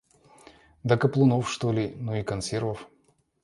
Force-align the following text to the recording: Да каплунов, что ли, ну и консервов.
Да 0.83 0.97
каплунов, 0.97 1.47
что 1.51 1.71
ли, 1.71 1.93
ну 1.95 2.15
и 2.15 2.23
консервов. 2.23 2.87